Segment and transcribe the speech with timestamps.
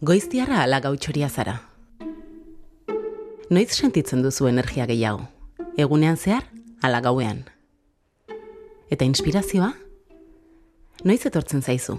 [0.00, 1.58] Goiztiarra ala gautxoria zara.
[3.50, 5.26] Noiz sentitzen duzu energia gehiago?
[5.76, 6.46] Egunean zehar,
[6.80, 7.42] ala gauean.
[8.90, 9.74] Eta inspirazioa?
[11.04, 11.98] Noiz etortzen zaizu?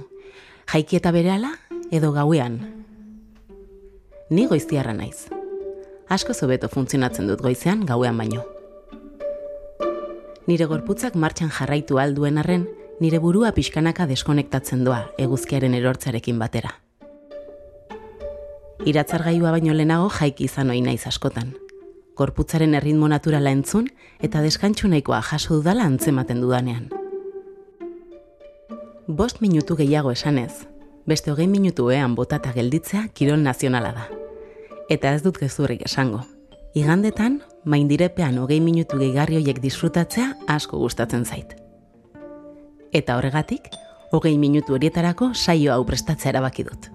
[0.71, 1.53] Jaiki eta berehala
[1.91, 2.57] edo gauean?
[4.31, 5.27] Ni goiztiarra naiz.
[6.09, 8.45] Asko zobeto funtzionatzen dut goizean gauean baino.
[10.47, 12.65] Nire gorputzak martxan jarraitu alduen arren,
[13.01, 16.75] nire burua pixkanaka deskonektatzen doa eguzkiaren erortzarekin batera.
[18.85, 21.55] Iratzargailua baino lehenago jaiki izan ohi naiz askotan.
[22.17, 23.87] Gorputzaren erritmo naturala entzun
[24.21, 26.89] eta deskantsu nahikoa jaso dudala antzematen dudanean.
[29.07, 30.67] Bost minutu gehiago esanez,
[31.05, 34.05] beste hogei minutu ean botata gelditzea kirol nazionala da.
[34.89, 36.21] Eta ez dut gezurrik esango.
[36.77, 41.60] Igandetan, maindirepean hogei minutu gehigarri horiek disfrutatzea asko gustatzen zait.
[42.91, 43.69] Eta horregatik,
[44.11, 46.89] hogei minutu horietarako saio hau prestatzea erabaki dut.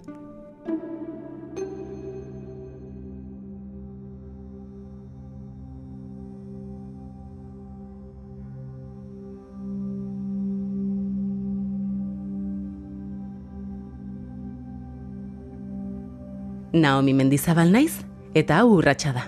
[16.76, 18.04] Naomi Mendizabal naiz
[18.36, 19.24] eta hau urratsa da.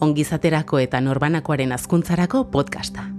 [0.00, 3.17] Ongizaterako eta norbanakoaren azkuntzarako podcasta.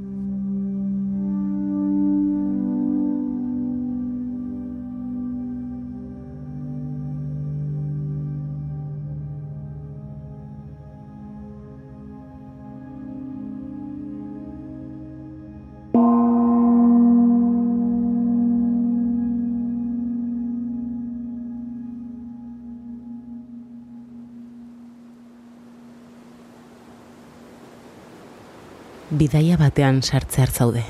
[29.10, 30.84] Bidaia batean sartze zaude.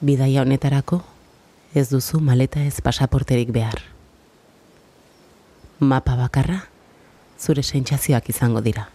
[0.00, 1.00] Bidaia honetarako
[1.74, 3.80] ez duzu maleta ez pasaporterik behar.
[5.80, 6.60] Mapa bakarra
[7.40, 8.88] zure sentsazioak izango dira.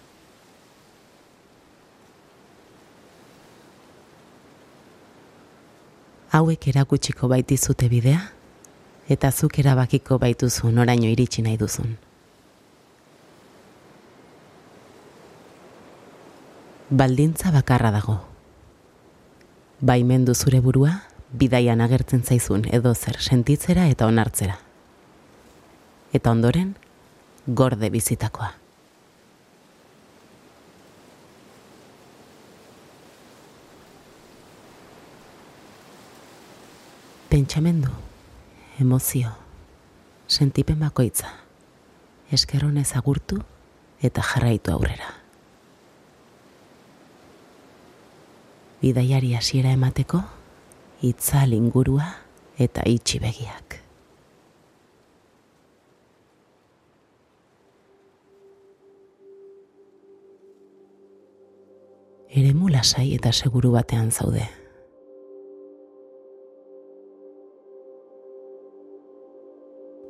[6.36, 8.22] Hauek erakutsiko baitizute bidea
[9.10, 11.96] eta zuk erabakiko baituzu noraino iritsi nahi duzun.
[16.96, 18.22] Baldintza bakarra dago.
[19.82, 20.94] Baimendu zure burua,
[21.36, 24.56] bidaian agertzen zaizun edo zer sentitzera eta onartzera.
[26.16, 26.78] Eta ondoren,
[27.48, 28.54] gorde bizitakoa.
[37.28, 37.92] Pentsamendu,
[38.80, 39.36] emozio,
[40.30, 41.36] sentipen bakoitza,
[42.32, 43.44] eskerronez agurtu
[44.00, 45.25] eta jarraitu aurrera.
[48.86, 50.20] Bidaiari hasiera emateko
[51.02, 52.06] itzal ingurua
[52.62, 53.80] eta itxi begiak.
[62.30, 64.46] Eremu lasai eta seguru batean zaude.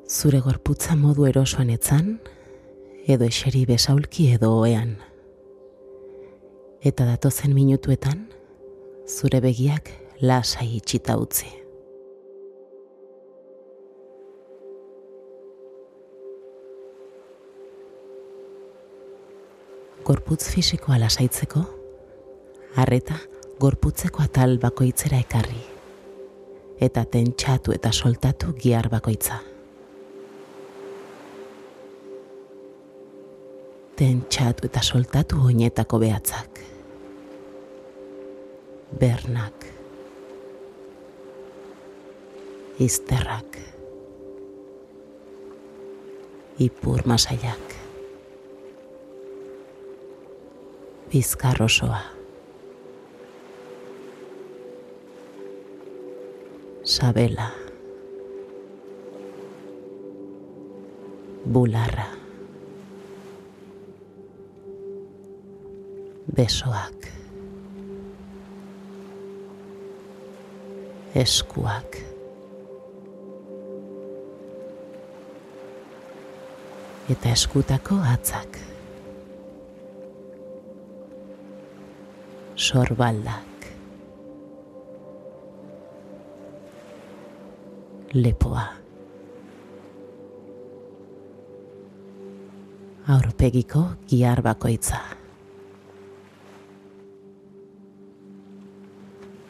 [0.10, 2.16] Zure gorputza modu erosoan etzan,
[3.08, 4.98] edo eseri besaulki edo oean.
[6.82, 8.26] Eta datozen minutuetan,
[9.08, 11.48] zure begiak lasai itxita utzi.
[20.06, 21.64] Gorputz fisikoa lasaitzeko,
[22.78, 23.18] harreta
[23.62, 25.64] gorputzeko atal bakoitzera ekarri,
[26.78, 29.40] eta tentxatu eta soltatu gihar bakoitza.
[33.96, 36.75] Tentxatu eta soltatu oinetako behatzak
[39.00, 39.66] bernak,
[42.80, 43.60] izterrak,
[46.60, 47.76] ipur masaiak,
[51.12, 52.02] bizkar osoa,
[56.84, 57.52] sabela,
[61.46, 62.10] bularra,
[66.36, 66.95] besoak,
[71.16, 71.96] eskuak.
[77.10, 78.60] Eta eskutako atzak.
[82.56, 83.68] Sorbaldak.
[88.16, 88.68] Lepoa.
[93.16, 95.04] Aurpegiko gihar bakoitza.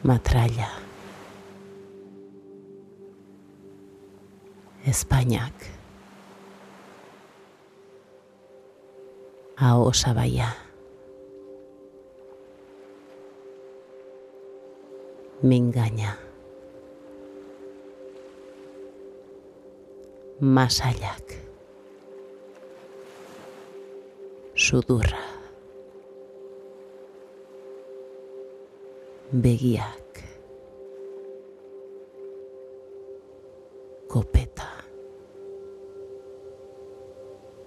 [0.06, 0.85] Matraila
[4.86, 5.52] España.
[9.56, 10.54] A Osabaya.
[15.42, 16.16] Me engaña.
[20.38, 21.34] Masayak.
[24.54, 25.18] Sudurra.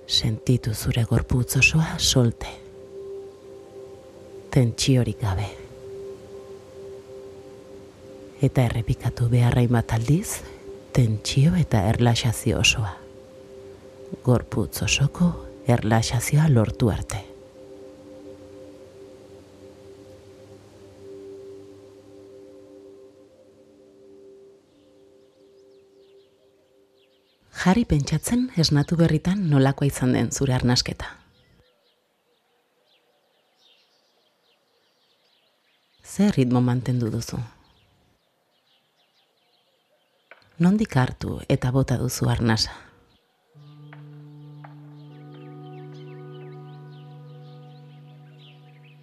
[0.09, 2.47] Sentitu zure gorputz osoa solte.
[4.49, 5.45] Tentsiorik gabe.
[8.41, 10.41] Eta errepikatu beharra bat aldiz,
[10.97, 12.95] tentsio eta erlaxazio osoa.
[14.25, 15.29] Gorputz osoko
[15.67, 17.28] erlaxazioa lortu arte.
[27.59, 31.11] Jarri pentsatzen esnatu berritan nolakoa izan den zure arnasketa.
[36.03, 37.39] Zer ritmo mantendu duzu?
[40.59, 42.73] nondik hartu eta bota duzu arnasa.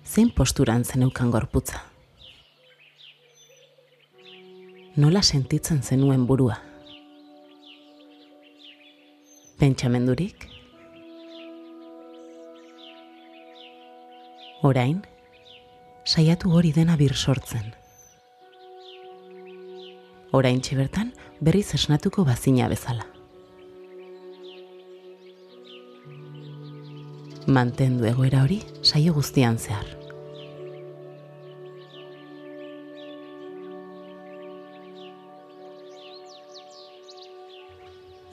[0.05, 1.81] Zein posturan zeneukan gorputza?
[4.97, 6.57] Nola sentitzen zenuen burua?
[9.57, 10.51] Pentsamendurik?
[14.63, 14.99] Orain,
[16.05, 17.73] saiatu hori dena bir sortzen.
[20.33, 23.07] Orain bertan berriz esnatuko bazina bezala.
[27.47, 29.96] Mantendu egoera hori saio guztian zehar.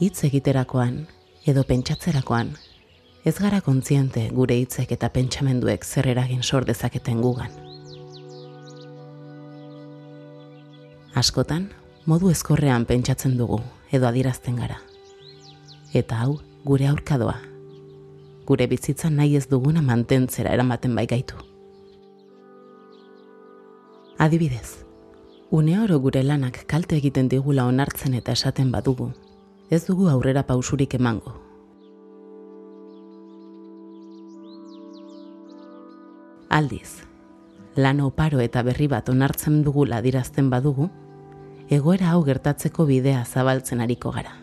[0.03, 0.95] Hitz egiterakoan
[1.47, 2.49] edo pentsatzerakoan
[3.29, 7.53] ez gara kontziente gure hitzek eta pentsamenduek zer eragin sor dezaketen gugan.
[11.23, 11.69] Askotan,
[12.03, 13.61] modu ezkorrean pentsatzen dugu
[13.95, 14.81] edo adierazten gara.
[15.93, 16.35] Eta hau,
[16.67, 17.39] gure aurkadoa.
[18.43, 21.39] Gure bizitza nahi ez duguna mantentzera eramaten bai gaitu.
[24.19, 24.83] Adibidez,
[25.49, 29.13] une oro gure lanak kalte egiten digula onartzen eta esaten badugu,
[29.69, 31.33] ez dugu aurrera pausurik emango.
[36.53, 37.01] Aldiz,
[37.75, 40.89] lan oparo eta berri bat onartzen dugula dirazten badugu,
[41.69, 44.35] egoera hau gertatzeko bidea zabaltzen ariko gara.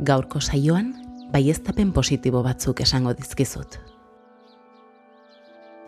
[0.00, 0.94] Gaurko saioan,
[1.30, 3.78] baieztapen positibo batzuk esango dizkizut.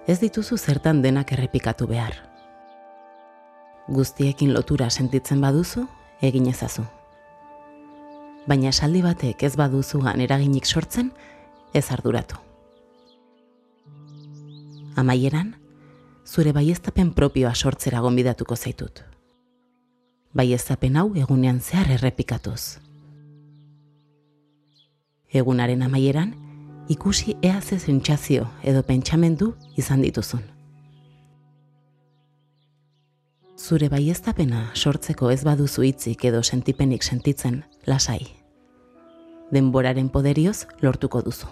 [0.06, 2.31] Ez dituzu zertan denak errepikatu behar.
[3.88, 5.86] Guztiekin lotura sentitzen baduzu,
[6.22, 6.84] egin ezazu.
[8.46, 11.12] Baina esaldi batek ez baduzu eraginik sortzen,
[11.74, 12.36] ez arduratu.
[14.96, 15.54] Amaieran,
[16.26, 19.02] zure baiestapen propioa sortzera gonbidatuko zaitut.
[20.34, 22.78] Baiestapen hau egunean zehar errepikatuz.
[25.32, 26.34] Egunaren amaieran,
[26.88, 30.51] ikusi ea ze sentsazio edo pentsamendu izan dituzun.
[33.62, 38.24] Zure baiestapena sortzeko ez baduzu hitzik edo sentipenik sentitzen, lasai.
[39.54, 41.46] Denboraren poderioz lortuko duzu.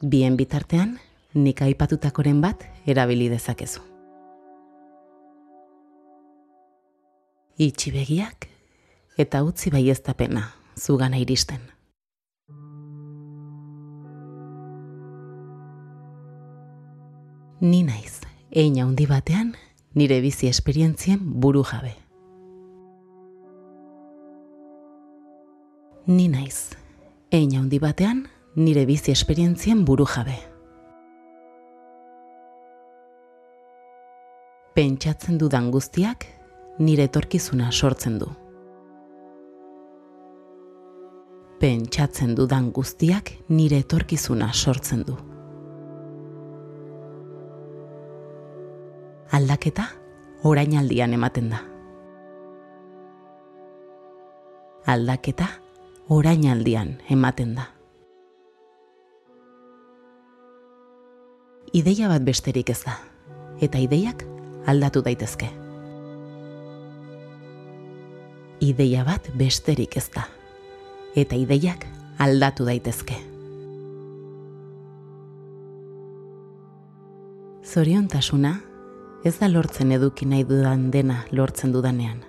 [0.00, 0.96] Bien bitartean,
[1.34, 3.84] nik aipatutakoren bat erabili dezakezu.
[7.58, 8.48] Itxi begiak
[9.18, 10.46] eta utzi baieztapena
[10.78, 11.60] zugana iristen.
[17.60, 19.56] Ni naiz, eina handi batean
[19.94, 21.94] nire bizi esperientzien buru jabe.
[26.06, 26.70] Ni naiz,
[27.30, 28.26] eina handi batean
[28.56, 30.38] nire bizi esperientzien buru jabe.
[34.78, 36.24] pentsatzen dudan guztiak
[36.78, 38.28] nire etorkizuna sortzen du.
[41.58, 45.16] Pentsatzen dudan guztiak nire etorkizuna sortzen du.
[49.32, 49.84] Aldaketa
[50.42, 51.58] orainaldian ematen da.
[54.86, 55.48] Aldaketa
[56.08, 57.66] orainaldian ematen da.
[61.76, 62.94] Ideia bat besterik ez da,
[63.60, 64.24] eta ideiak
[64.66, 65.50] aldatu daitezke.
[68.64, 70.24] Ideia bat besterik ez da,
[71.14, 71.84] eta ideiak
[72.18, 73.20] aldatu daitezke.
[77.68, 78.54] Zoriontasuna
[79.24, 82.20] Ez da lortzen eduki nahi dudan dena lortzen dudanean.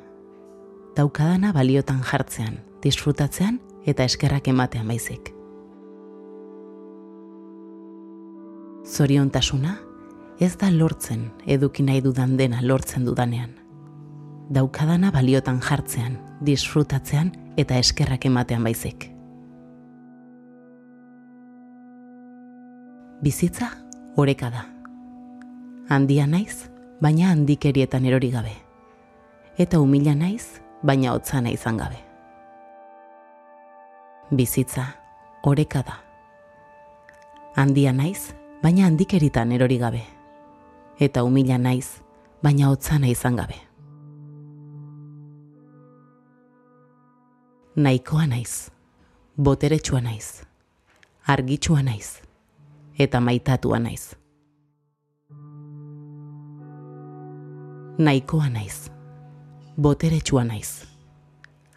[0.97, 5.29] Daukadana baliotan jartzean, disfrutatzean eta eskerrak ematean baizik.
[8.89, 9.75] Zoriontasuna
[10.41, 13.53] ez da lortzen eduki nahi dudan dena lortzen dudanean.
[14.49, 19.11] Daukadana baliotan jartzean, disfrutatzean eta eskerrak ematean baizik.
[23.21, 23.69] Bizitza
[24.17, 24.65] oreka da.
[25.89, 26.69] Handia naiz,
[27.01, 28.53] baina handikerietan erori gabe.
[29.57, 31.99] Eta humila naiz, baina hotzana izan gabe.
[34.31, 34.85] Bizitza
[35.43, 35.97] oreka da.
[37.55, 40.03] Handia naiz, baina handikeritan erori gabe.
[40.99, 41.87] Eta humila naiz,
[42.43, 43.57] baina hotzana izan gabe.
[47.79, 48.69] Naikoa naiz,
[49.37, 50.43] boteretsua naiz,
[51.23, 52.19] argitsua naiz,
[52.99, 54.18] eta maitatua naiz.
[57.99, 58.91] Naikoa naiz,
[59.81, 60.85] boteretsua naiz,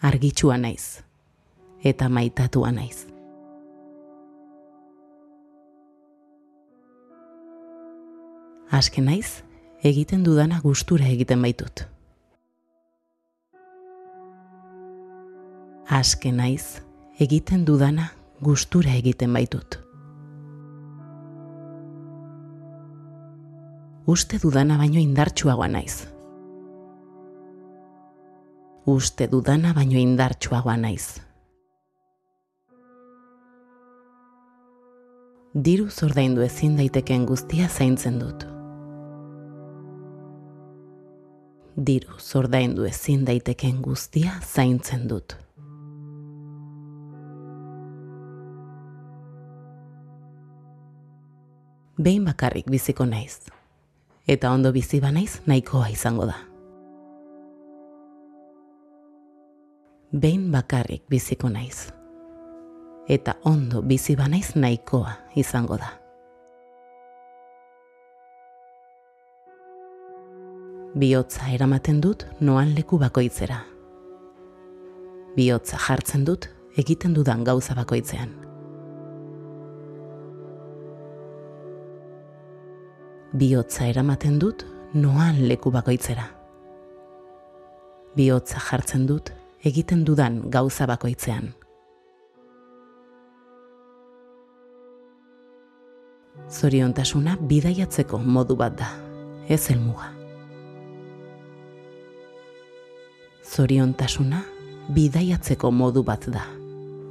[0.02, 1.02] argitsua naiz,
[1.84, 3.08] eta maitatua naiz.
[8.70, 9.42] Aske naiz,
[9.82, 11.82] egiten dudana gustura egiten baitut.
[15.90, 16.84] Aske naiz,
[17.18, 19.80] egiten dudana gustura egiten baitut.
[24.06, 26.11] Uste dudana baino indartsuagoa naiz.
[28.86, 31.20] Uste dudana baino indartsuagoa naiz.
[35.54, 38.52] Diru zordaindu ezin daitekeen guztia zaintzen dut.
[41.76, 45.36] diru zordaindu ezin daiteken guztia zaintzen dut.
[52.02, 53.38] Behin bakarrik biziko naiz,
[54.26, 56.51] eta ondo bizi naiz nahikoa izango da.
[60.12, 61.88] Behin bakarrik biziko naiz,
[63.08, 66.02] eta ondo bizi naiz nahikoa izango da.
[70.94, 73.62] bihotza eramaten dut noan leku bakoitzera.
[75.36, 78.34] Bihotza jartzen dut egiten dudan gauza bakoitzean.
[83.32, 86.26] Bihotza eramaten dut noan leku bakoitzera.
[88.16, 89.32] Bihotza jartzen dut
[89.64, 91.52] egiten dudan gauza bakoitzean.
[96.50, 98.90] Zoriontasuna bidaiatzeko modu bat da,
[99.48, 100.12] ez helmuga.
[103.52, 104.40] zoriontasuna
[104.96, 106.44] bidaiatzeko modu bat da,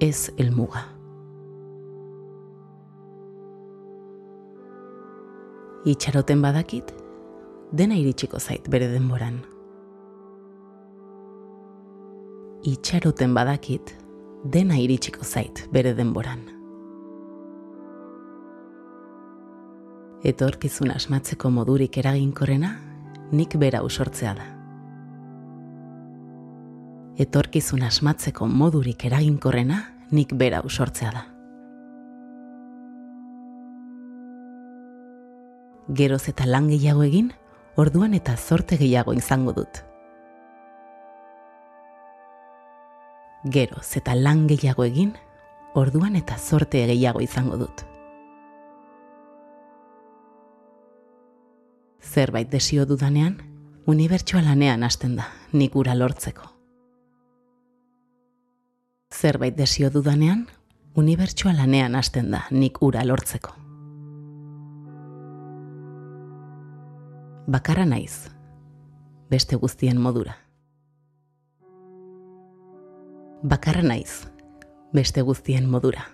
[0.01, 0.81] ez helmuga.
[5.86, 6.91] Itxaroten badakit,
[7.74, 9.41] dena iritsiko zait bere denboran.
[12.63, 13.95] Itxaroten badakit,
[14.43, 16.45] dena iritsiko zait bere denboran.
[20.23, 22.75] Etorkizun asmatzeko modurik eraginkorrena,
[23.31, 24.51] nik bera usortzea da
[27.21, 31.21] etorkizun asmatzeko modurik eraginkorrena nik bera usortzea da.
[35.99, 37.31] Geroz eta lan gehiago egin,
[37.75, 39.83] orduan eta zorte gehiago izango dut.
[43.43, 45.15] Geroz eta lan gehiago egin,
[45.74, 47.86] orduan eta zorte gehiago izango dut.
[52.01, 53.38] Zerbait desio dudanean,
[53.88, 56.51] unibertsua lanean hasten da, nik ura lortzeko
[59.21, 60.48] zerbait desio dudanean,
[60.95, 63.53] unibertsua lanean hasten da nik ura lortzeko.
[67.51, 68.31] Bakarra naiz,
[69.29, 70.38] beste guztien modura.
[73.43, 74.27] Bakarra naiz,
[74.93, 76.05] beste guztien modura.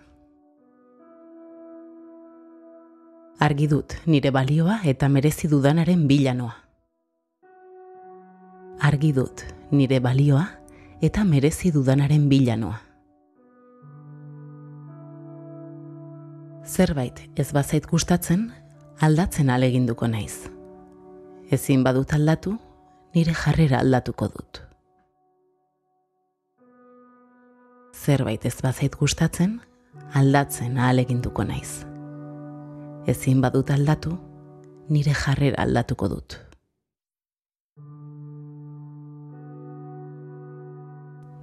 [3.40, 6.56] Argi dut nire balioa eta merezi dudanaren bilanoa.
[8.80, 10.48] Argi dut nire balioa
[11.02, 12.88] eta merezi dudanaren bilanoa.
[16.68, 18.52] zerbait ez bazait gustatzen,
[19.00, 20.50] aldatzen aleginduko naiz.
[21.52, 22.58] Ezin badut aldatu,
[23.16, 24.67] nire jarrera aldatuko dut.
[28.08, 29.58] Zerbait ez bazait gustatzen,
[30.16, 31.84] aldatzen aleginduko naiz.
[33.12, 34.14] Ezin badut aldatu,
[34.88, 36.38] nire jarrera aldatuko dut.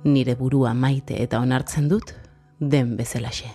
[0.09, 2.15] Nire burua maite eta onartzen dut,
[2.61, 3.53] den bezalaxe.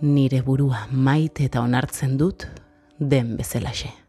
[0.00, 2.46] nire burua maite eta onartzen dut
[2.98, 4.05] den bezelaxe.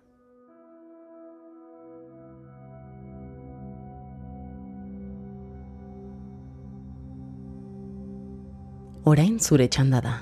[9.08, 10.14] Orain zure txanda da.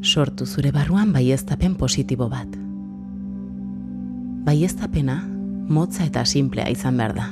[0.00, 2.52] Sortu zure barruan baieztapen positibo bat.
[4.46, 5.16] Baieztapena
[5.68, 7.26] motza eta simplea izan behar da.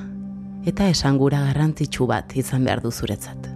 [0.69, 3.47] Eta esangura garrantzitsu bat izan behar du zuretzat.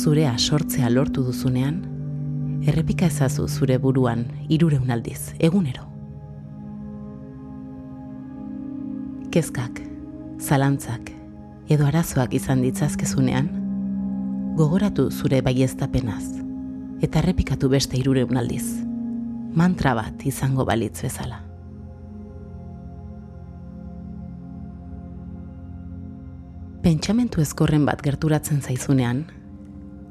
[0.00, 1.82] Zurea sortzea lortu duzunean,
[2.64, 5.84] errepika ezazu zure buruan irureun aldiz, egunero.
[9.36, 9.82] Kezkak,
[10.40, 11.10] zalantzak
[11.68, 13.48] edo arazoak izan ditzazkezunean,
[14.56, 16.24] gogoratu zure baieztapenaz
[17.04, 18.64] eta errepikatu beste irureun aldiz,
[19.56, 21.42] mantra bat izango balitz bezala.
[26.86, 29.24] Pentsamentu ezkorren bat gerturatzen zaizunean,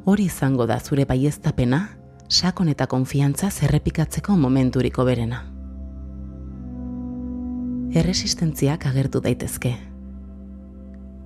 [0.06, 1.86] hori izango da zure baieztapena,
[2.28, 5.46] sakon eta konfiantza zerrepikatzeko momenturiko berena.
[7.96, 9.78] Erresistentziak agertu daitezke,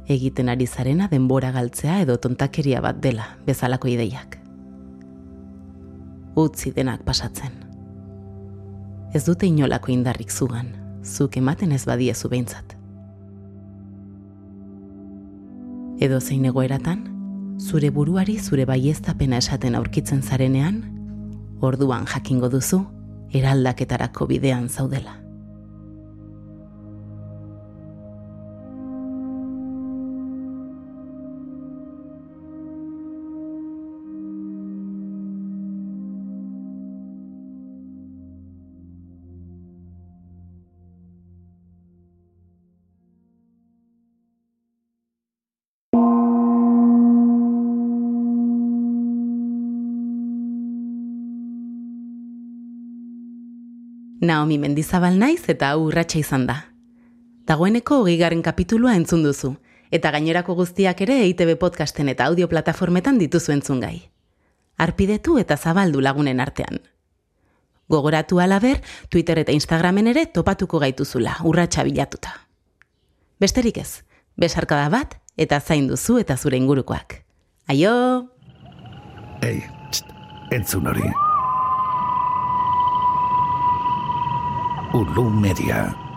[0.09, 4.39] egiten ari zarena denbora galtzea edo tontakeria bat dela bezalako ideiak.
[6.35, 7.53] Utzi denak pasatzen.
[9.13, 10.73] Ez dute inolako indarrik zugan,
[11.03, 12.75] zuk ematen ez badiezu behintzat.
[15.99, 17.05] Edo zein egoeratan,
[17.59, 20.83] zure buruari zure baieztapena esaten aurkitzen zarenean,
[21.61, 22.85] orduan jakingo duzu,
[23.35, 25.17] eraldaketarako bidean zaudela.
[54.21, 56.57] Naomi Mendizabal naiz eta urratsa izan da.
[57.47, 59.53] Dagoeneko hogeigarren kapitulua entzun duzu,
[59.95, 64.09] eta gainerako guztiak ere EITB podcasten eta audio plataformetan dituzu entzun gai.
[64.77, 66.81] Arpidetu eta zabaldu lagunen artean.
[67.89, 72.35] Gogoratu alaber, Twitter eta Instagramen ere topatuko gaituzula, urratsa bilatuta.
[73.39, 74.03] Besterik ez,
[74.35, 77.23] besarkada bat eta zain duzu eta zure ingurukoak.
[77.71, 77.95] Aio!
[79.41, 79.63] Ei,
[80.51, 81.07] entzun hori.
[84.89, 86.08] Ulu Media.